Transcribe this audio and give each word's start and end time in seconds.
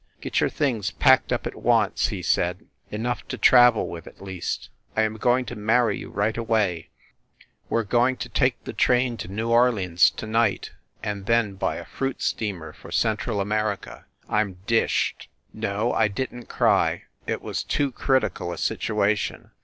"Get 0.19 0.39
your 0.39 0.49
things 0.49 0.89
packed 0.89 1.31
up 1.31 1.45
at 1.45 1.53
once!" 1.53 2.07
he 2.07 2.23
said. 2.23 2.65
"Enough 2.89 3.27
to 3.27 3.37
travel 3.37 3.87
with, 3.87 4.07
at 4.07 4.19
least. 4.19 4.71
I 4.97 5.03
am 5.03 5.17
going 5.17 5.45
to 5.45 5.55
marry 5.55 5.99
you 5.99 6.09
right 6.09 6.35
away! 6.35 6.89
We 7.69 7.77
re 7.77 7.83
going 7.83 8.17
to 8.17 8.27
34 8.29 8.33
FIND 8.33 8.39
THE 8.39 8.47
WOMAN 8.47 8.51
take 8.51 8.63
the 8.63 8.73
train 8.83 9.17
to 9.17 9.27
New 9.27 9.51
Orleans 9.51 10.09
to 10.09 10.25
night, 10.25 10.71
and 11.03 11.27
then 11.27 11.53
by 11.53 11.75
a 11.75 11.85
fruit 11.85 12.23
steamer 12.23 12.73
for 12.73 12.91
Central 12.91 13.39
America. 13.39 14.07
I 14.27 14.41
m 14.41 14.57
dished!" 14.65 15.29
No, 15.53 15.93
I 15.93 16.07
didn 16.07 16.39
t 16.39 16.45
cry. 16.47 17.03
It 17.27 17.43
was 17.43 17.61
too 17.61 17.91
critical 17.91 18.51
a 18.51 18.57
situation. 18.57 19.51